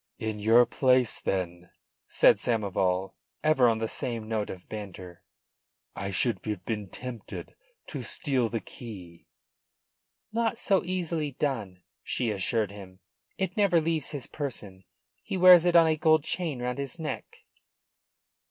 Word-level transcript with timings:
"In 0.17 0.39
your 0.39 0.65
place, 0.65 1.21
then," 1.21 1.69
said 2.07 2.37
Samoval, 2.39 3.13
ever 3.43 3.69
on 3.69 3.77
the 3.77 3.87
same 3.87 4.27
note 4.27 4.49
of 4.49 4.67
banter, 4.67 5.21
"I 5.95 6.09
should 6.09 6.43
have 6.43 6.65
been 6.65 6.89
tempted 6.89 7.53
to 7.85 8.01
steal 8.01 8.49
the 8.49 8.61
key." 8.61 9.27
"Not 10.33 10.57
so 10.57 10.83
easily 10.83 11.33
done," 11.33 11.83
she 12.01 12.31
assured 12.31 12.71
him. 12.71 13.01
"It 13.37 13.55
never 13.55 13.79
leaves 13.79 14.09
his 14.09 14.25
person. 14.25 14.85
He 15.21 15.37
wears 15.37 15.65
it 15.65 15.75
on 15.75 15.85
a 15.85 15.97
gold 15.97 16.23
chain 16.23 16.63
round 16.63 16.79
his 16.79 16.97
neck." 16.97 17.43